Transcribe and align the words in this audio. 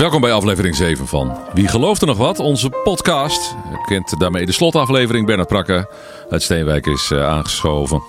Welkom 0.00 0.20
bij 0.20 0.32
aflevering 0.32 0.76
7 0.76 1.06
van 1.06 1.38
Wie 1.54 1.68
gelooft 1.68 2.00
er 2.00 2.06
nog 2.06 2.16
wat? 2.16 2.38
Onze 2.38 2.70
podcast. 2.70 3.54
U 3.72 3.76
kent 3.86 4.20
daarmee 4.20 4.46
de 4.46 4.52
slotaflevering. 4.52 5.26
Bernard 5.26 5.48
Prakke 5.48 5.90
uit 6.30 6.42
Steenwijk 6.42 6.86
is 6.86 7.10
uh, 7.10 7.28
aangeschoven. 7.28 8.02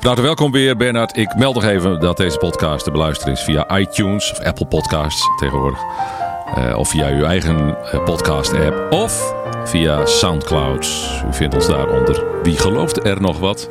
Nou, 0.00 0.22
welkom 0.22 0.52
weer 0.52 0.76
Bernard. 0.76 1.16
Ik 1.16 1.34
meld 1.36 1.54
nog 1.54 1.64
even 1.64 2.00
dat 2.00 2.16
deze 2.16 2.38
podcast 2.38 2.84
te 2.84 2.90
beluisteren 2.90 3.32
is 3.32 3.40
via 3.40 3.78
iTunes 3.78 4.30
of 4.30 4.40
Apple 4.40 4.66
Podcasts 4.66 5.28
tegenwoordig. 5.36 5.80
Uh, 6.58 6.78
of 6.78 6.88
via 6.88 7.08
uw 7.08 7.24
eigen 7.24 7.56
uh, 7.68 8.04
podcast 8.04 8.54
app 8.54 8.92
of 8.92 9.34
via 9.64 10.06
Soundcloud. 10.06 10.86
U 11.30 11.34
vindt 11.34 11.54
ons 11.54 11.66
daaronder. 11.66 12.24
Wie 12.42 12.58
gelooft 12.58 13.04
er 13.04 13.20
nog 13.20 13.38
wat? 13.38 13.68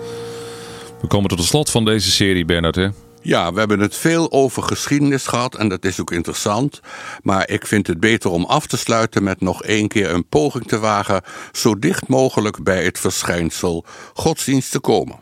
We 1.02 1.08
komen 1.08 1.30
tot 1.30 1.40
het 1.40 1.48
slot 1.48 1.70
van 1.70 1.86
deze 1.86 2.12
serie 2.12 2.46
Bernard? 2.46 2.90
Ja, 3.24 3.54
we 3.54 3.60
hebben 3.60 3.80
het 3.80 3.96
veel 3.96 4.32
over 4.32 4.64
geschiedenis 4.64 5.28
gehad 5.28 5.56
en 5.56 5.70
dat 5.70 5.86
is 5.86 6.00
ook 6.02 6.12
interessant. 6.12 6.80
Maar 7.22 7.50
ik 7.50 7.68
vind 7.68 7.88
het 7.88 8.00
beter 8.00 8.30
om 8.30 8.46
af 8.46 8.68
te 8.68 8.78
sluiten 8.78 9.24
met 9.24 9.42
nog 9.42 9.64
één 9.64 9.88
keer 9.88 10.12
een 10.12 10.28
poging 10.28 10.68
te 10.68 10.80
wagen 10.80 11.22
zo 11.52 11.80
dicht 11.80 12.08
mogelijk 12.08 12.64
bij 12.64 12.84
het 12.84 13.00
verschijnsel 13.00 13.86
godsdienst 14.14 14.72
te 14.72 14.80
komen. 14.80 15.20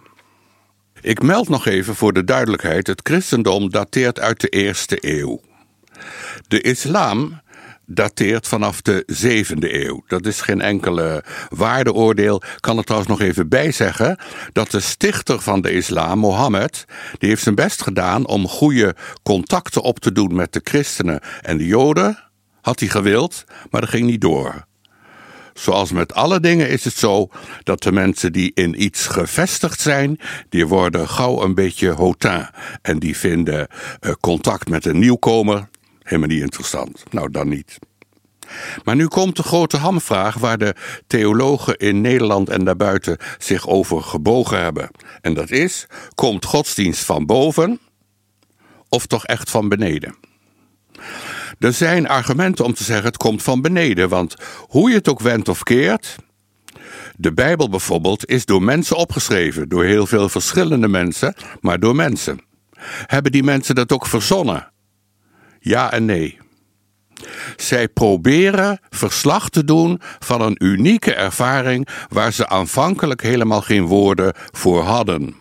Ik 1.01 1.21
meld 1.21 1.49
nog 1.49 1.65
even 1.65 1.95
voor 1.95 2.13
de 2.13 2.23
duidelijkheid: 2.23 2.87
het 2.87 2.99
christendom 3.03 3.69
dateert 3.69 4.19
uit 4.19 4.41
de 4.41 4.49
eerste 4.49 4.97
eeuw. 5.01 5.41
De 6.47 6.61
islam 6.61 7.41
dateert 7.85 8.47
vanaf 8.47 8.81
de 8.81 9.03
zevende 9.05 9.85
eeuw. 9.85 10.03
Dat 10.07 10.25
is 10.25 10.41
geen 10.41 10.61
enkele 10.61 11.23
waardeoordeel. 11.49 12.41
Kan 12.59 12.77
er 12.77 12.83
trouwens 12.83 13.11
nog 13.11 13.21
even 13.21 13.49
bij 13.49 13.71
zeggen 13.71 14.17
dat 14.53 14.71
de 14.71 14.79
stichter 14.79 15.41
van 15.41 15.61
de 15.61 15.71
islam, 15.71 16.19
Mohammed, 16.19 16.85
die 17.17 17.29
heeft 17.29 17.43
zijn 17.43 17.55
best 17.55 17.81
gedaan 17.81 18.27
om 18.27 18.47
goede 18.47 18.95
contacten 19.23 19.81
op 19.81 19.99
te 19.99 20.11
doen 20.11 20.35
met 20.35 20.53
de 20.53 20.61
christenen 20.63 21.19
en 21.41 21.57
de 21.57 21.65
joden. 21.65 22.29
Had 22.61 22.79
hij 22.79 22.89
gewild, 22.89 23.43
maar 23.69 23.81
dat 23.81 23.89
ging 23.89 24.05
niet 24.05 24.21
door. 24.21 24.65
Zoals 25.53 25.91
met 25.91 26.13
alle 26.13 26.39
dingen 26.39 26.69
is 26.69 26.83
het 26.83 26.93
zo 26.93 27.29
dat 27.63 27.83
de 27.83 27.91
mensen 27.91 28.31
die 28.31 28.51
in 28.53 28.83
iets 28.83 29.07
gevestigd 29.07 29.79
zijn, 29.79 30.19
die 30.49 30.67
worden 30.67 31.09
gauw 31.09 31.41
een 31.41 31.55
beetje 31.55 31.89
hotin. 31.89 32.47
En 32.81 32.99
die 32.99 33.17
vinden 33.17 33.67
uh, 34.01 34.11
contact 34.19 34.69
met 34.69 34.85
een 34.85 34.99
nieuwkomer 34.99 35.69
helemaal 36.03 36.29
niet 36.29 36.41
interessant. 36.41 37.03
Nou, 37.09 37.31
dan 37.31 37.47
niet. 37.47 37.79
Maar 38.83 38.95
nu 38.95 39.07
komt 39.07 39.35
de 39.35 39.43
grote 39.43 39.77
hamvraag 39.77 40.35
waar 40.35 40.57
de 40.57 40.75
theologen 41.07 41.77
in 41.77 42.01
Nederland 42.01 42.49
en 42.49 42.63
daarbuiten 42.63 43.17
zich 43.37 43.67
over 43.67 44.01
gebogen 44.01 44.61
hebben. 44.61 44.89
En 45.21 45.33
dat 45.33 45.51
is: 45.51 45.87
komt 46.15 46.45
godsdienst 46.45 47.03
van 47.03 47.25
boven 47.25 47.79
of 48.89 49.05
toch 49.05 49.25
echt 49.25 49.49
van 49.49 49.69
beneden? 49.69 50.15
Er 51.59 51.73
zijn 51.73 52.07
argumenten 52.07 52.65
om 52.65 52.73
te 52.73 52.83
zeggen 52.83 53.05
het 53.05 53.17
komt 53.17 53.43
van 53.43 53.61
beneden, 53.61 54.09
want 54.09 54.35
hoe 54.67 54.89
je 54.89 54.95
het 54.95 55.09
ook 55.09 55.19
wendt 55.19 55.49
of 55.49 55.63
keert, 55.63 56.15
de 57.15 57.33
Bijbel 57.33 57.69
bijvoorbeeld 57.69 58.29
is 58.29 58.45
door 58.45 58.63
mensen 58.63 58.95
opgeschreven, 58.95 59.69
door 59.69 59.83
heel 59.83 60.07
veel 60.07 60.29
verschillende 60.29 60.87
mensen, 60.87 61.35
maar 61.59 61.79
door 61.79 61.95
mensen. 61.95 62.39
Hebben 63.05 63.31
die 63.31 63.43
mensen 63.43 63.75
dat 63.75 63.91
ook 63.91 64.07
verzonnen? 64.07 64.70
Ja 65.63 65.91
en 65.91 66.05
nee. 66.05 66.39
Zij 67.55 67.87
proberen 67.87 68.79
verslag 68.89 69.49
te 69.49 69.63
doen 69.63 70.01
van 70.19 70.41
een 70.41 70.55
unieke 70.63 71.13
ervaring 71.13 71.87
waar 72.09 72.33
ze 72.33 72.47
aanvankelijk 72.47 73.21
helemaal 73.21 73.61
geen 73.61 73.85
woorden 73.85 74.33
voor 74.51 74.81
hadden. 74.81 75.35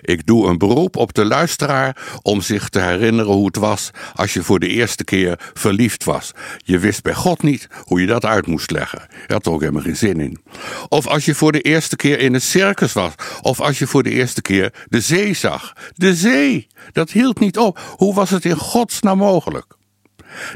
Ik 0.00 0.26
doe 0.26 0.46
een 0.46 0.58
beroep 0.58 0.96
op 0.96 1.14
de 1.14 1.24
luisteraar 1.24 1.96
om 2.22 2.40
zich 2.40 2.68
te 2.68 2.80
herinneren 2.80 3.32
hoe 3.32 3.46
het 3.46 3.56
was 3.56 3.90
als 4.14 4.32
je 4.32 4.42
voor 4.42 4.58
de 4.58 4.68
eerste 4.68 5.04
keer 5.04 5.38
verliefd 5.54 6.04
was. 6.04 6.32
Je 6.56 6.78
wist 6.78 7.02
bij 7.02 7.14
God 7.14 7.42
niet 7.42 7.68
hoe 7.84 8.00
je 8.00 8.06
dat 8.06 8.24
uit 8.24 8.46
moest 8.46 8.70
leggen. 8.70 9.02
Je 9.26 9.32
had 9.32 9.46
er 9.46 9.52
ook 9.52 9.60
helemaal 9.60 9.82
geen 9.82 9.96
zin 9.96 10.20
in. 10.20 10.40
Of 10.88 11.06
als 11.06 11.24
je 11.24 11.34
voor 11.34 11.52
de 11.52 11.60
eerste 11.60 11.96
keer 11.96 12.18
in 12.18 12.34
een 12.34 12.40
circus 12.40 12.92
was. 12.92 13.12
Of 13.40 13.60
als 13.60 13.78
je 13.78 13.86
voor 13.86 14.02
de 14.02 14.10
eerste 14.10 14.42
keer 14.42 14.72
de 14.88 15.00
zee 15.00 15.34
zag. 15.34 15.72
De 15.94 16.14
zee! 16.14 16.66
Dat 16.92 17.10
hield 17.10 17.40
niet 17.40 17.58
op. 17.58 17.80
Hoe 17.96 18.14
was 18.14 18.30
het 18.30 18.44
in 18.44 18.56
godsnaam 18.56 19.18
mogelijk? 19.18 19.78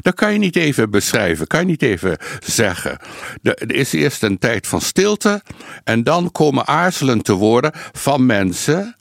Dat 0.01 0.13
kan 0.13 0.33
je 0.33 0.39
niet 0.39 0.55
even 0.55 0.89
beschrijven, 0.89 1.47
kan 1.47 1.59
je 1.59 1.65
niet 1.65 1.81
even 1.81 2.17
zeggen. 2.39 2.97
Er 3.41 3.75
is 3.75 3.93
eerst 3.93 4.23
een 4.23 4.37
tijd 4.37 4.67
van 4.67 4.81
stilte 4.81 5.41
en 5.83 6.03
dan 6.03 6.31
komen 6.31 6.67
aarzelend 6.67 7.25
te 7.25 7.33
woorden 7.33 7.71
van 7.91 8.25
mensen 8.25 8.95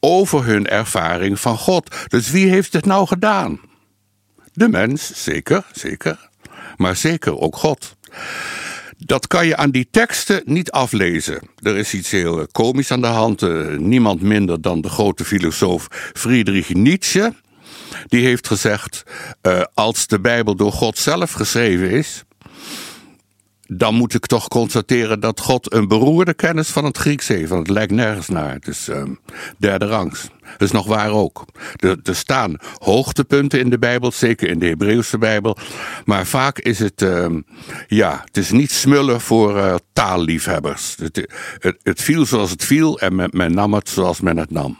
over 0.00 0.44
hun 0.44 0.66
ervaring 0.66 1.40
van 1.40 1.56
God. 1.58 1.96
Dus 2.08 2.30
wie 2.30 2.48
heeft 2.48 2.72
het 2.72 2.84
nou 2.84 3.06
gedaan? 3.06 3.60
De 4.52 4.68
mens, 4.68 5.24
zeker, 5.24 5.64
zeker. 5.72 6.28
Maar 6.76 6.96
zeker 6.96 7.38
ook 7.38 7.56
God. 7.56 7.96
Dat 8.96 9.26
kan 9.26 9.46
je 9.46 9.56
aan 9.56 9.70
die 9.70 9.88
teksten 9.90 10.42
niet 10.44 10.70
aflezen. 10.70 11.40
Er 11.62 11.76
is 11.76 11.94
iets 11.94 12.10
heel 12.10 12.46
komisch 12.52 12.90
aan 12.90 13.00
de 13.00 13.06
hand. 13.06 13.42
Uh, 13.42 13.76
niemand 13.76 14.22
minder 14.22 14.60
dan 14.60 14.80
de 14.80 14.88
grote 14.88 15.24
filosoof 15.24 15.88
Friedrich 16.14 16.74
Nietzsche. 16.74 17.34
Die 18.06 18.24
heeft 18.24 18.46
gezegd: 18.46 19.02
uh, 19.42 19.62
als 19.74 20.06
de 20.06 20.20
Bijbel 20.20 20.56
door 20.56 20.72
God 20.72 20.98
zelf 20.98 21.32
geschreven 21.32 21.90
is, 21.90 22.24
dan 23.70 23.94
moet 23.94 24.14
ik 24.14 24.26
toch 24.26 24.48
constateren 24.48 25.20
dat 25.20 25.40
God 25.40 25.72
een 25.72 25.88
beroerde 25.88 26.34
kennis 26.34 26.68
van 26.68 26.84
het 26.84 26.98
Grieks 26.98 27.28
heeft. 27.28 27.48
Want 27.48 27.66
het 27.66 27.76
lijkt 27.76 27.92
nergens 27.92 28.28
naar. 28.28 28.52
Het 28.52 28.66
is 28.66 28.88
uh, 28.88 29.02
derde 29.58 29.86
rangs. 29.86 30.28
Dat 30.40 30.60
is 30.60 30.70
nog 30.70 30.86
waar 30.86 31.10
ook. 31.10 31.44
Er, 31.76 31.98
er, 32.02 32.14
staan 32.14 32.56
hoogtepunten 32.78 33.60
in 33.60 33.70
de 33.70 33.78
Bijbel, 33.78 34.12
zeker 34.12 34.48
in 34.48 34.58
de 34.58 34.66
Hebreeuwse 34.66 35.18
Bijbel. 35.18 35.56
Maar 36.04 36.26
vaak 36.26 36.58
is 36.58 36.78
het, 36.78 37.02
uh, 37.02 37.26
ja, 37.86 38.22
het 38.24 38.36
is 38.36 38.50
niet 38.50 38.70
smullen 38.70 39.20
voor 39.20 39.56
uh, 39.56 39.74
taalliefhebbers. 39.92 40.96
Het, 41.00 41.28
het, 41.58 41.76
het, 41.82 42.02
viel 42.02 42.26
zoals 42.26 42.50
het 42.50 42.64
viel 42.64 43.00
en 43.00 43.14
men, 43.14 43.30
men 43.32 43.54
nam 43.54 43.74
het 43.74 43.88
zoals 43.88 44.20
men 44.20 44.36
het 44.36 44.50
nam. 44.50 44.78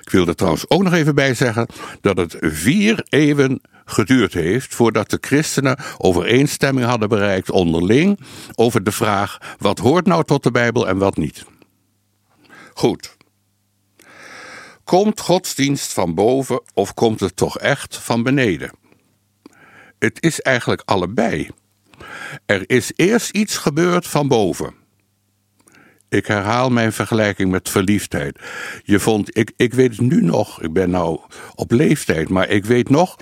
Ik 0.00 0.10
wil 0.10 0.26
er 0.26 0.34
trouwens 0.34 0.70
ook 0.70 0.82
nog 0.82 0.92
even 0.92 1.14
bij 1.14 1.34
zeggen 1.34 1.66
dat 2.00 2.16
het 2.16 2.36
vier 2.40 3.06
eeuwen 3.08 3.60
geduurd 3.88 4.32
heeft 4.32 4.74
voordat 4.74 5.10
de 5.10 5.18
christenen 5.20 5.78
overeenstemming 5.98 6.86
hadden 6.86 7.08
bereikt 7.08 7.50
onderling 7.50 8.20
over 8.54 8.82
de 8.82 8.92
vraag 8.92 9.56
wat 9.58 9.78
hoort 9.78 10.06
nou 10.06 10.24
tot 10.24 10.42
de 10.42 10.50
Bijbel 10.50 10.88
en 10.88 10.98
wat 10.98 11.16
niet. 11.16 11.44
Goed. 12.74 13.16
Komt 14.84 15.20
godsdienst 15.20 15.92
van 15.92 16.14
boven 16.14 16.62
of 16.74 16.94
komt 16.94 17.20
het 17.20 17.36
toch 17.36 17.58
echt 17.58 17.96
van 17.96 18.22
beneden? 18.22 18.70
Het 19.98 20.22
is 20.22 20.40
eigenlijk 20.40 20.82
allebei. 20.84 21.50
Er 22.46 22.70
is 22.70 22.92
eerst 22.96 23.30
iets 23.30 23.56
gebeurd 23.56 24.06
van 24.06 24.28
boven. 24.28 24.74
Ik 26.08 26.26
herhaal 26.26 26.70
mijn 26.70 26.92
vergelijking 26.92 27.50
met 27.50 27.68
verliefdheid. 27.68 28.38
Je 28.84 29.00
vond, 29.00 29.36
ik, 29.36 29.52
ik 29.56 29.74
weet 29.74 29.90
het 29.90 30.00
nu 30.00 30.22
nog, 30.22 30.62
ik 30.62 30.72
ben 30.72 30.90
nou 30.90 31.20
op 31.54 31.70
leeftijd, 31.70 32.28
maar 32.28 32.48
ik 32.48 32.64
weet 32.64 32.88
nog 32.88 33.16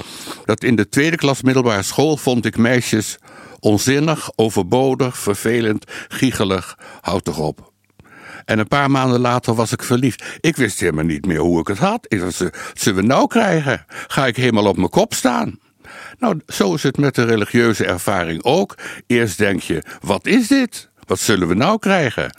dat 0.44 0.64
in 0.64 0.76
de 0.76 0.88
tweede 0.88 1.16
klas 1.16 1.42
middelbare 1.42 1.82
school 1.82 2.16
vond 2.16 2.44
ik 2.44 2.56
meisjes 2.56 3.18
onzinnig, 3.60 4.30
overbodig, 4.36 5.18
vervelend, 5.18 5.84
giegelig, 6.08 6.78
houd 7.00 7.24
toch 7.24 7.38
op. 7.38 7.72
En 8.44 8.58
een 8.58 8.68
paar 8.68 8.90
maanden 8.90 9.20
later 9.20 9.54
was 9.54 9.72
ik 9.72 9.82
verliefd. 9.82 10.24
Ik 10.40 10.56
wist 10.56 10.80
helemaal 10.80 11.04
niet 11.04 11.26
meer 11.26 11.38
hoe 11.38 11.60
ik 11.60 11.66
het 11.66 11.78
had. 11.78 12.06
Ik 12.08 12.20
dacht, 12.20 12.44
zullen 12.74 13.00
we 13.00 13.06
nou 13.06 13.26
krijgen? 13.26 13.84
Ga 13.86 14.26
ik 14.26 14.36
helemaal 14.36 14.66
op 14.66 14.76
mijn 14.76 14.88
kop 14.88 15.14
staan? 15.14 15.58
Nou, 16.18 16.40
zo 16.46 16.74
is 16.74 16.82
het 16.82 16.96
met 16.96 17.14
de 17.14 17.24
religieuze 17.24 17.86
ervaring 17.86 18.42
ook. 18.42 18.74
Eerst 19.06 19.38
denk 19.38 19.60
je, 19.60 19.82
wat 20.00 20.26
is 20.26 20.48
dit? 20.48 20.90
Wat 21.06 21.18
zullen 21.18 21.48
we 21.48 21.54
nou 21.54 21.78
krijgen? 21.78 22.36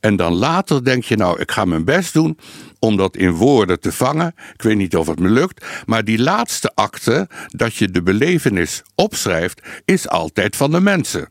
En 0.00 0.16
dan 0.16 0.32
later 0.32 0.84
denk 0.84 1.04
je, 1.04 1.16
nou, 1.16 1.40
ik 1.40 1.50
ga 1.50 1.64
mijn 1.64 1.84
best 1.84 2.12
doen 2.12 2.38
om 2.78 2.96
dat 2.96 3.16
in 3.16 3.30
woorden 3.30 3.80
te 3.80 3.92
vangen. 3.92 4.34
Ik 4.54 4.62
weet 4.62 4.76
niet 4.76 4.96
of 4.96 5.06
het 5.06 5.18
me 5.18 5.28
lukt. 5.28 5.64
Maar 5.86 6.04
die 6.04 6.18
laatste 6.18 6.72
acte, 6.74 7.28
dat 7.48 7.74
je 7.74 7.90
de 7.90 8.02
belevenis 8.02 8.82
opschrijft, 8.94 9.62
is 9.84 10.08
altijd 10.08 10.56
van 10.56 10.70
de 10.70 10.80
mensen. 10.80 11.28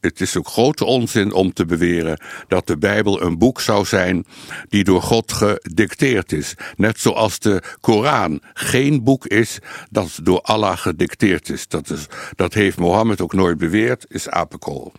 Het 0.00 0.20
is 0.20 0.36
ook 0.36 0.48
grote 0.48 0.84
onzin 0.84 1.32
om 1.32 1.52
te 1.52 1.64
beweren 1.64 2.20
dat 2.48 2.66
de 2.66 2.78
Bijbel 2.78 3.22
een 3.22 3.38
boek 3.38 3.60
zou 3.60 3.84
zijn 3.84 4.24
die 4.68 4.84
door 4.84 5.02
God 5.02 5.32
gedicteerd 5.32 6.32
is. 6.32 6.54
Net 6.76 7.00
zoals 7.00 7.38
de 7.38 7.62
Koran 7.80 8.42
geen 8.54 9.04
boek 9.04 9.26
is 9.26 9.58
dat 9.90 10.18
door 10.22 10.40
Allah 10.40 10.78
gedicteerd 10.78 11.50
is. 11.50 11.68
Dat, 11.68 12.08
dat 12.34 12.54
heeft 12.54 12.78
Mohammed 12.78 13.20
ook 13.20 13.32
nooit 13.32 13.58
beweerd, 13.58 14.04
is 14.08 14.28
apenkool. 14.28 14.92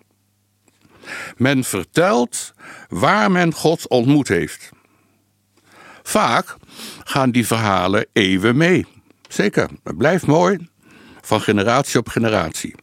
Men 1.38 1.64
vertelt 1.64 2.54
waar 2.88 3.32
men 3.32 3.54
God 3.54 3.88
ontmoet 3.88 4.28
heeft. 4.28 4.70
Vaak 6.04 6.56
gaan 7.04 7.32
die 7.32 7.48
verhalen 7.48 8.06
eeuwen 8.14 8.58
mee. 8.58 8.86
Zeker, 9.28 9.70
het 9.84 9.98
blijft 9.98 10.26
mooi, 10.26 10.68
van 11.22 11.42
generatie 11.42 12.00
op 12.00 12.10
generatie. 12.10 12.76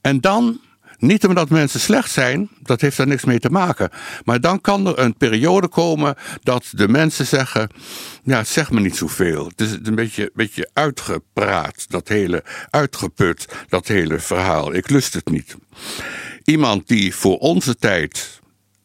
En 0.00 0.20
dan 0.20 0.60
Niet 0.98 1.26
omdat 1.26 1.50
mensen 1.50 1.80
slecht 1.80 2.10
zijn, 2.10 2.48
dat 2.62 2.80
heeft 2.80 2.96
daar 2.96 3.06
niks 3.06 3.24
mee 3.24 3.38
te 3.38 3.50
maken. 3.50 3.90
Maar 4.24 4.40
dan 4.40 4.60
kan 4.60 4.86
er 4.86 4.98
een 4.98 5.16
periode 5.16 5.68
komen 5.68 6.14
dat 6.42 6.64
de 6.70 6.88
mensen 6.88 7.26
zeggen: 7.26 7.70
Ja, 8.22 8.44
zeg 8.44 8.70
me 8.70 8.80
niet 8.80 8.96
zoveel. 8.96 9.46
Het 9.46 9.60
is 9.60 9.72
een 9.82 9.94
beetje, 9.94 10.30
beetje 10.34 10.70
uitgepraat, 10.72 11.84
dat 11.88 12.08
hele, 12.08 12.44
uitgeput, 12.70 13.48
dat 13.68 13.86
hele 13.86 14.18
verhaal. 14.18 14.74
Ik 14.74 14.90
lust 14.90 15.14
het 15.14 15.30
niet. 15.30 15.56
Iemand 16.44 16.88
die 16.88 17.14
voor 17.14 17.38
onze 17.38 17.76
tijd 17.76 18.40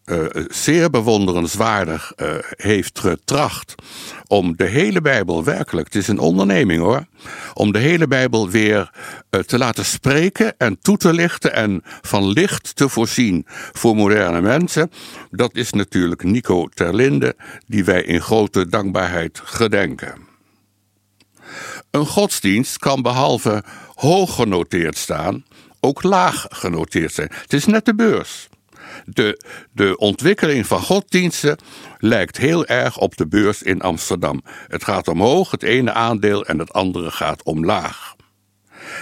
uh, 0.05 0.25
zeer 0.49 0.89
bewonderenswaardig 0.89 2.13
uh, 2.15 2.33
heeft 2.49 2.99
getracht 2.99 3.75
om 4.27 4.55
de 4.55 4.65
hele 4.65 5.01
Bijbel 5.01 5.43
werkelijk, 5.43 5.93
het 5.93 5.95
is 5.95 6.07
een 6.07 6.19
onderneming 6.19 6.81
hoor, 6.81 7.05
om 7.53 7.71
de 7.71 7.79
hele 7.79 8.07
Bijbel 8.07 8.49
weer 8.49 8.91
uh, 9.29 9.41
te 9.41 9.57
laten 9.57 9.85
spreken 9.85 10.57
en 10.57 10.79
toe 10.81 10.97
te 10.97 11.13
lichten 11.13 11.53
en 11.53 11.81
van 12.01 12.27
licht 12.27 12.75
te 12.75 12.89
voorzien 12.89 13.45
voor 13.71 13.95
moderne 13.95 14.41
mensen. 14.41 14.91
Dat 15.31 15.55
is 15.55 15.71
natuurlijk 15.71 16.23
Nico 16.23 16.67
Terlinde, 16.67 17.35
die 17.67 17.85
wij 17.85 18.03
in 18.03 18.21
grote 18.21 18.69
dankbaarheid 18.69 19.41
gedenken. 19.43 20.29
Een 21.91 22.05
godsdienst 22.05 22.77
kan 22.77 23.01
behalve 23.01 23.63
hoog 23.95 24.35
genoteerd 24.35 24.97
staan, 24.97 25.45
ook 25.79 26.03
laag 26.03 26.45
genoteerd 26.49 27.13
zijn. 27.13 27.29
Het 27.41 27.53
is 27.53 27.65
net 27.65 27.85
de 27.85 27.95
beurs. 27.95 28.49
De, 29.05 29.43
de 29.71 29.97
ontwikkeling 29.97 30.67
van 30.67 30.81
godsdiensten 30.81 31.57
lijkt 31.97 32.37
heel 32.37 32.65
erg 32.65 32.97
op 32.97 33.17
de 33.17 33.27
beurs 33.27 33.61
in 33.61 33.81
Amsterdam. 33.81 34.41
Het 34.67 34.83
gaat 34.83 35.07
omhoog, 35.07 35.51
het 35.51 35.63
ene 35.63 35.93
aandeel, 35.93 36.45
en 36.45 36.59
het 36.59 36.73
andere 36.73 37.11
gaat 37.11 37.43
omlaag. 37.43 38.15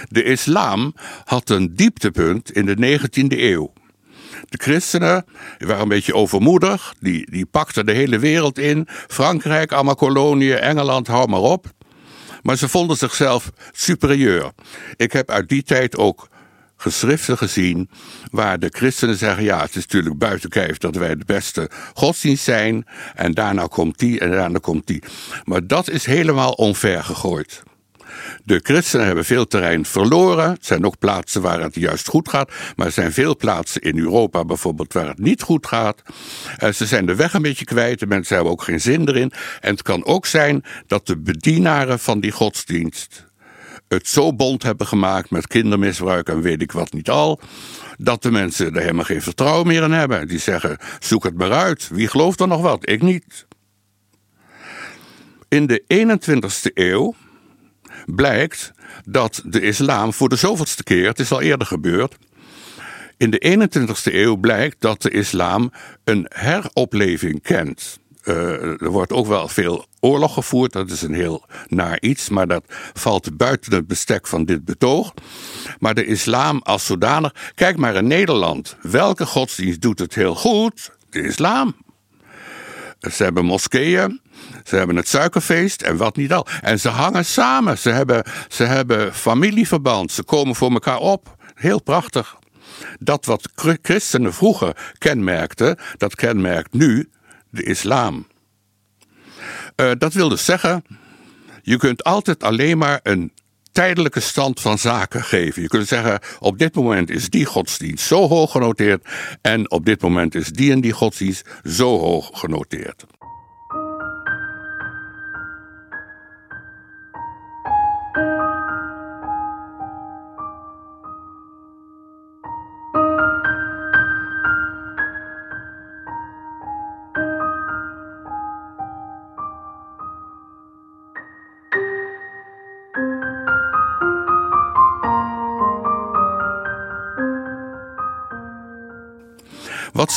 De 0.08 0.22
islam 0.22 0.94
had 1.24 1.50
een 1.50 1.74
dieptepunt 1.74 2.52
in 2.52 2.66
de 2.66 2.98
19e 2.98 3.38
eeuw. 3.38 3.72
De 4.48 4.58
christenen 4.62 5.24
waren 5.58 5.82
een 5.82 5.88
beetje 5.88 6.14
overmoedig, 6.14 6.94
die, 7.00 7.30
die 7.30 7.46
pakten 7.46 7.86
de 7.86 7.92
hele 7.92 8.18
wereld 8.18 8.58
in. 8.58 8.88
Frankrijk, 9.08 9.72
allemaal 9.72 9.94
koloniën, 9.94 10.58
Engeland, 10.58 11.06
hou 11.06 11.28
maar 11.28 11.40
op. 11.40 11.66
Maar 12.42 12.56
ze 12.56 12.68
vonden 12.68 12.96
zichzelf 12.96 13.50
superieur. 13.72 14.52
Ik 14.96 15.12
heb 15.12 15.30
uit 15.30 15.48
die 15.48 15.62
tijd 15.62 15.96
ook 15.96 16.28
geschriften 16.80 17.38
gezien 17.38 17.90
waar 18.30 18.58
de 18.58 18.72
christenen 18.76 19.16
zeggen: 19.16 19.44
ja, 19.44 19.60
het 19.60 19.76
is 19.76 19.86
natuurlijk 19.86 20.18
buiten 20.18 20.50
kijf 20.50 20.78
dat 20.78 20.96
wij 20.96 21.16
de 21.16 21.24
beste 21.24 21.70
godsdienst 21.94 22.44
zijn. 22.44 22.86
En 23.14 23.32
daarna 23.32 23.66
komt 23.66 23.98
die 23.98 24.20
en 24.20 24.30
daarna 24.30 24.58
komt 24.58 24.86
die. 24.86 25.02
Maar 25.44 25.66
dat 25.66 25.90
is 25.90 26.06
helemaal 26.06 26.52
onver 26.52 27.04
gegooid. 27.04 27.62
De 28.44 28.60
christenen 28.62 29.06
hebben 29.06 29.24
veel 29.24 29.46
terrein 29.46 29.84
verloren. 29.84 30.50
Er 30.50 30.56
zijn 30.60 30.86
ook 30.86 30.98
plaatsen 30.98 31.42
waar 31.42 31.60
het 31.60 31.74
juist 31.74 32.08
goed 32.08 32.28
gaat. 32.28 32.52
Maar 32.76 32.86
er 32.86 32.92
zijn 32.92 33.12
veel 33.12 33.36
plaatsen 33.36 33.80
in 33.80 33.98
Europa 33.98 34.44
bijvoorbeeld 34.44 34.92
waar 34.92 35.06
het 35.06 35.18
niet 35.18 35.42
goed 35.42 35.66
gaat. 35.66 36.02
Uh, 36.62 36.70
ze 36.70 36.86
zijn 36.86 37.06
de 37.06 37.14
weg 37.14 37.32
een 37.34 37.42
beetje 37.42 37.64
kwijt. 37.64 37.98
De 37.98 38.06
mensen 38.06 38.34
hebben 38.34 38.52
ook 38.52 38.62
geen 38.62 38.80
zin 38.80 39.08
erin. 39.08 39.32
En 39.60 39.70
het 39.70 39.82
kan 39.82 40.04
ook 40.04 40.26
zijn 40.26 40.64
dat 40.86 41.06
de 41.06 41.18
bedienaren 41.18 41.98
van 41.98 42.20
die 42.20 42.32
godsdienst 42.32 43.29
het 43.90 44.08
zo 44.08 44.34
bond 44.34 44.62
hebben 44.62 44.86
gemaakt 44.86 45.30
met 45.30 45.46
kindermisbruik 45.46 46.28
en 46.28 46.40
weet 46.40 46.62
ik 46.62 46.72
wat 46.72 46.92
niet 46.92 47.10
al, 47.10 47.40
dat 47.98 48.22
de 48.22 48.30
mensen 48.30 48.74
er 48.74 48.80
helemaal 48.80 49.04
geen 49.04 49.22
vertrouwen 49.22 49.66
meer 49.66 49.82
in 49.82 49.92
hebben. 49.92 50.28
Die 50.28 50.38
zeggen: 50.38 50.78
zoek 50.98 51.24
het 51.24 51.36
maar 51.36 51.52
uit. 51.52 51.88
Wie 51.88 52.08
gelooft 52.08 52.40
er 52.40 52.48
nog 52.48 52.60
wat? 52.60 52.88
Ik 52.88 53.02
niet. 53.02 53.46
In 55.48 55.66
de 55.66 55.82
21ste 55.82 56.72
eeuw 56.74 57.14
blijkt 58.06 58.72
dat 59.04 59.42
de 59.44 59.60
islam 59.60 60.12
voor 60.12 60.28
de 60.28 60.36
zoveelste 60.36 60.82
keer, 60.82 61.06
het 61.06 61.18
is 61.18 61.32
al 61.32 61.40
eerder 61.40 61.66
gebeurd, 61.66 62.16
in 63.16 63.30
de 63.30 63.68
21ste 63.70 64.14
eeuw 64.14 64.36
blijkt 64.36 64.80
dat 64.80 65.02
de 65.02 65.10
islam 65.10 65.72
een 66.04 66.26
heropleving 66.28 67.42
kent. 67.42 67.98
Uh, 68.24 68.82
er 68.82 68.90
wordt 68.90 69.12
ook 69.12 69.26
wel 69.26 69.48
veel 69.48 69.86
oorlog 70.00 70.34
gevoerd. 70.34 70.72
Dat 70.72 70.90
is 70.90 71.02
een 71.02 71.14
heel 71.14 71.46
naar 71.66 72.00
iets, 72.00 72.28
maar 72.28 72.46
dat 72.46 72.64
valt 72.92 73.36
buiten 73.36 73.74
het 73.74 73.86
bestek 73.86 74.26
van 74.26 74.44
dit 74.44 74.64
betoog. 74.64 75.14
Maar 75.78 75.94
de 75.94 76.06
islam 76.06 76.60
als 76.62 76.86
zodanig. 76.86 77.34
Kijk 77.54 77.76
maar 77.76 77.94
in 77.94 78.06
Nederland. 78.06 78.76
Welke 78.82 79.26
godsdienst 79.26 79.80
doet 79.80 79.98
het 79.98 80.14
heel 80.14 80.34
goed? 80.34 80.90
De 81.10 81.22
islam. 81.22 81.76
Ze 83.00 83.22
hebben 83.22 83.44
moskeeën. 83.44 84.20
Ze 84.64 84.76
hebben 84.76 84.96
het 84.96 85.08
suikerfeest 85.08 85.82
en 85.82 85.96
wat 85.96 86.16
niet 86.16 86.32
al. 86.32 86.46
En 86.60 86.80
ze 86.80 86.88
hangen 86.88 87.24
samen. 87.24 87.78
Ze 87.78 87.90
hebben, 87.90 88.24
ze 88.48 88.64
hebben 88.64 89.14
familieverband. 89.14 90.12
Ze 90.12 90.24
komen 90.24 90.54
voor 90.54 90.70
elkaar 90.70 90.98
op. 90.98 91.36
Heel 91.54 91.82
prachtig. 91.82 92.38
Dat 92.98 93.24
wat 93.24 93.48
christenen 93.82 94.34
vroeger 94.34 94.76
kenmerkte, 94.98 95.78
dat 95.96 96.14
kenmerkt 96.14 96.72
nu 96.72 97.08
de 97.50 97.62
islam. 97.62 98.26
Uh, 99.76 99.90
dat 99.98 100.12
wil 100.12 100.28
dus 100.28 100.44
zeggen, 100.44 100.84
je 101.62 101.76
kunt 101.76 102.04
altijd 102.04 102.42
alleen 102.42 102.78
maar 102.78 103.00
een 103.02 103.32
tijdelijke 103.72 104.20
stand 104.20 104.60
van 104.60 104.78
zaken 104.78 105.22
geven. 105.22 105.62
Je 105.62 105.68
kunt 105.68 105.88
zeggen, 105.88 106.20
op 106.38 106.58
dit 106.58 106.74
moment 106.74 107.10
is 107.10 107.30
die 107.30 107.44
godsdienst 107.44 108.06
zo 108.06 108.28
hoog 108.28 108.50
genoteerd 108.50 109.08
en 109.40 109.70
op 109.70 109.84
dit 109.84 110.02
moment 110.02 110.34
is 110.34 110.48
die 110.48 110.72
en 110.72 110.80
die 110.80 110.92
godsdienst 110.92 111.48
zo 111.64 111.98
hoog 111.98 112.30
genoteerd. 112.32 113.04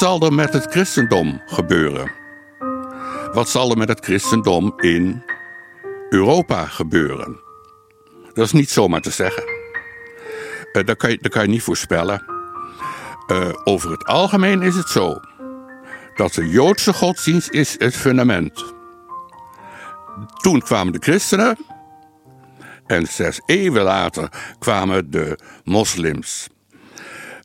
Zal 0.04 0.22
er 0.22 0.34
met 0.34 0.54
het 0.54 0.66
christendom 0.72 1.42
gebeuren? 1.46 2.12
Wat 3.34 3.50
zal 3.50 3.72
er 3.72 3.78
met 3.78 3.88
het 3.88 4.06
christendom 4.06 4.74
in 4.80 5.24
Europa 6.10 6.66
gebeuren? 6.66 7.40
Dat 8.34 8.46
is 8.46 8.52
niet 8.52 8.70
zomaar 8.70 9.02
te 9.02 9.10
zeggen. 9.10 9.44
Uh, 10.74 10.86
dat, 10.86 10.98
kan 10.98 11.10
je, 11.10 11.18
dat 11.22 11.32
kan 11.32 11.42
je 11.42 11.50
niet 11.50 11.64
voorspellen. 11.64 12.24
Uh, 13.28 13.50
over 13.64 13.92
het 13.92 14.06
algemeen 14.06 14.62
is 14.62 14.76
het 14.76 14.90
zo 14.90 15.20
dat 16.16 16.34
de 16.34 16.50
Joodse 16.50 16.94
godsdienst 16.94 17.50
is 17.50 17.76
het 17.78 17.96
fundament. 17.96 18.74
Toen 20.42 20.62
kwamen 20.62 20.94
de 20.94 21.00
christenen 21.00 21.58
en 22.86 23.08
zes 23.08 23.42
eeuwen 23.46 23.84
later 23.84 24.30
kwamen 24.60 25.12
de 25.12 25.40
moslims. 25.64 26.48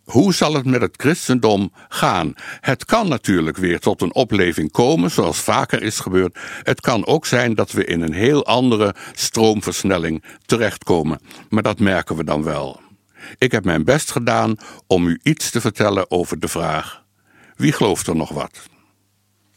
Hoe 0.09 0.35
zal 0.35 0.55
het 0.55 0.65
met 0.65 0.81
het 0.81 0.95
christendom 0.97 1.73
gaan? 1.89 2.35
Het 2.61 2.85
kan 2.85 3.09
natuurlijk 3.09 3.57
weer 3.57 3.81
tot 3.81 4.03
een 4.03 4.15
opleving 4.15 4.71
komen, 4.71 5.11
zoals 5.11 5.39
vaker 5.39 5.83
is 5.83 6.01
gebeurd. 6.01 6.39
Het 6.63 6.81
kan 6.81 7.07
ook 7.07 7.27
zijn 7.27 7.55
dat 7.55 7.73
we 7.73 7.85
in 7.85 8.01
een 8.01 8.13
heel 8.13 8.47
andere 8.47 8.95
stroomversnelling 9.13 10.25
terechtkomen. 10.47 11.21
Maar 11.49 11.63
dat 11.63 11.79
merken 11.79 12.17
we 12.17 12.25
dan 12.25 12.43
wel. 12.43 12.81
Ik 13.39 13.53
heb 13.53 13.65
mijn 13.65 13.85
best 13.85 14.11
gedaan 14.11 14.57
om 14.87 15.07
u 15.07 15.21
iets 15.23 15.51
te 15.51 15.61
vertellen 15.61 16.11
over 16.11 16.39
de 16.39 16.49
vraag: 16.49 17.03
wie 17.57 17.73
gelooft 17.73 18.07
er 18.07 18.17
nog 18.17 18.31
wat? 18.31 18.69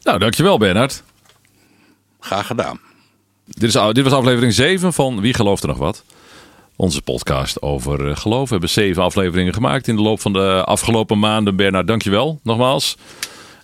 Nou, 0.02 0.18
dankjewel 0.18 0.58
Bernard. 0.58 1.02
Graag 2.20 2.46
gedaan. 2.46 2.80
Dit, 3.44 3.74
is, 3.74 3.92
dit 3.92 4.04
was 4.04 4.12
aflevering 4.12 4.52
7 4.52 4.92
van 4.92 5.20
Wie 5.20 5.34
gelooft 5.34 5.62
er 5.62 5.68
nog 5.68 5.78
wat? 5.78 6.04
Onze 6.76 7.02
podcast 7.02 7.62
over 7.62 8.08
eh, 8.08 8.16
geloof. 8.16 8.44
We 8.44 8.50
hebben 8.50 8.70
zeven 8.70 9.02
afleveringen 9.02 9.54
gemaakt 9.54 9.88
in 9.88 9.96
de 9.96 10.02
loop 10.02 10.20
van 10.20 10.32
de 10.32 10.64
afgelopen 10.64 11.18
maanden. 11.18 11.56
Bernard, 11.56 11.86
dankjewel 11.86 12.40
nogmaals. 12.42 12.96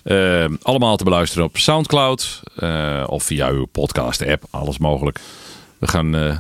Uh, 0.05 0.45
allemaal 0.63 0.97
te 0.97 1.05
beluisteren 1.05 1.45
op 1.45 1.57
Soundcloud 1.57 2.43
uh, 2.59 3.05
of 3.07 3.23
via 3.23 3.49
uw 3.49 3.65
podcast-app. 3.65 4.45
Alles 4.51 4.79
mogelijk. 4.79 5.19
We 5.79 5.87
gaan 5.87 6.17
uh, 6.17 6.39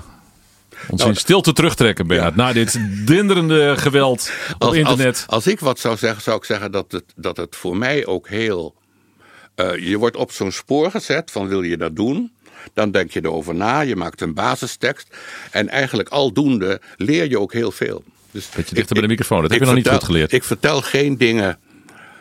ons 0.89 1.01
nou, 1.01 1.11
in 1.11 1.17
stilte 1.17 1.53
terugtrekken, 1.53 2.07
Bernard. 2.07 2.35
Ja. 2.37 2.43
Na 2.43 2.53
dit 2.53 2.81
dinderende 3.07 3.75
geweld 3.77 4.33
op 4.55 4.63
als, 4.63 4.77
internet. 4.77 5.15
Als, 5.27 5.27
als, 5.27 5.47
ik 5.47 5.61
wat 5.61 5.79
zou 5.79 5.97
zeggen, 5.97 6.23
zou 6.23 6.37
ik 6.37 6.45
zeggen 6.45 6.73
dat 6.73 6.93
het, 6.93 7.05
dat 7.17 7.37
het 7.37 7.57
voor 7.57 7.77
mij 7.77 8.07
ook 8.07 8.29
heel... 8.29 8.75
je 9.57 9.97
wordt 9.99 10.17
op 10.17 10.33
zo'n 10.33 10.53
spoor 10.53 10.91
gezet 10.91 11.31
van 11.31 11.49
wil 11.49 11.63
je 11.63 11.77
dat 11.77 11.97
doen? 11.97 12.33
Dan 12.73 12.91
denk 12.91 13.11
je 13.11 13.25
erover 13.25 13.55
na, 13.55 13.81
je 13.81 13.97
maakt 13.97 14.21
een 14.21 14.35
basistekst. 14.35 15.17
En 15.51 15.69
eigenlijk 15.69 16.09
aldoende 16.09 16.81
leer 16.97 17.29
je 17.29 17.39
ook 17.39 17.53
heel 17.53 17.71
veel. 17.71 18.03
Dus 18.31 18.49
Beetje 18.55 18.75
dichter 18.75 18.95
bij 18.95 19.03
de 19.03 19.09
microfoon, 19.09 19.43
dat 19.43 19.51
heb 19.51 19.61
je 19.61 19.67
nog 19.67 19.75
niet 19.75 19.89
goed 19.89 20.05
geleerd. 20.05 20.33
Ik 20.33 20.45
vertel 20.45 20.83
geen 20.83 21.17
dingen 21.17 21.59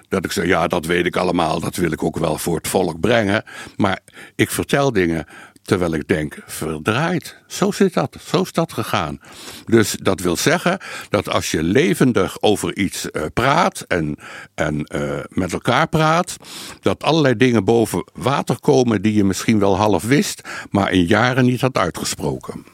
dat 0.10 0.25
ik 0.25 0.32
zeg, 0.32 0.46
ja, 0.46 0.67
dat 0.67 0.86
weet 0.86 1.06
ik 1.06 1.15
allemaal, 1.15 1.60
dat 1.60 1.75
wil 1.75 1.91
ik 1.91 2.03
ook 2.03 2.17
wel 2.17 2.38
voor 2.38 2.56
het 2.56 2.67
volk 2.67 3.00
brengen. 3.00 3.44
Maar 3.75 4.00
ik 4.36 4.51
vertel 4.51 4.94
dingen 4.94 5.25
Terwijl 5.67 5.93
ik 5.93 6.07
denk, 6.07 6.38
verdraaid. 6.45 7.36
Zo 7.47 7.71
zit 7.71 7.93
dat. 7.93 8.17
Zo 8.25 8.41
is 8.41 8.51
dat 8.51 8.74
gegaan. 8.74 9.19
Dus 9.65 9.95
dat 10.01 10.19
wil 10.19 10.36
zeggen 10.36 10.79
dat 11.09 11.29
als 11.29 11.51
je 11.51 11.63
levendig 11.63 12.41
over 12.41 12.77
iets 12.77 13.07
uh, 13.12 13.21
praat 13.33 13.86
en, 13.88 14.17
en 14.55 14.89
uh, 14.95 15.19
met 15.29 15.53
elkaar 15.53 15.88
praat, 15.88 16.38
dat 16.81 17.03
allerlei 17.03 17.38
dingen 17.38 17.63
boven 17.63 18.03
water 18.13 18.59
komen 18.59 19.01
die 19.01 19.13
je 19.13 19.24
misschien 19.24 19.59
wel 19.59 19.77
half 19.77 20.03
wist, 20.03 20.41
maar 20.69 20.91
in 20.91 21.05
jaren 21.05 21.45
niet 21.45 21.62
had 21.62 21.77
uitgesproken. 21.77 22.65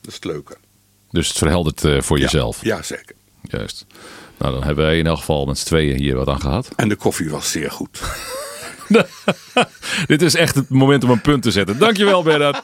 Dat 0.00 0.10
is 0.10 0.14
het 0.14 0.24
leuke. 0.24 0.56
Dus 1.10 1.28
het 1.28 1.38
verheldert 1.38 1.84
uh, 1.84 2.00
voor 2.00 2.18
ja, 2.18 2.22
jezelf. 2.22 2.64
Ja, 2.64 2.82
zeker. 2.82 3.14
Juist. 3.42 3.86
Nou, 4.38 4.52
dan 4.52 4.62
hebben 4.64 4.84
wij 4.84 4.98
in 4.98 5.06
elk 5.06 5.18
geval 5.18 5.44
met 5.44 5.58
z'n 5.58 5.66
tweeën 5.66 5.96
hier 5.98 6.16
wat 6.16 6.28
aan 6.28 6.40
gehad. 6.40 6.68
En 6.76 6.88
de 6.88 6.96
koffie 6.96 7.30
was 7.30 7.50
zeer 7.50 7.70
goed. 7.70 8.00
Dit 10.06 10.22
is 10.22 10.34
echt 10.34 10.54
het 10.54 10.68
moment 10.68 11.04
om 11.04 11.10
een 11.10 11.20
punt 11.20 11.42
te 11.42 11.50
zetten. 11.50 11.78
Dankjewel, 11.78 12.22
Bernard. 12.22 12.62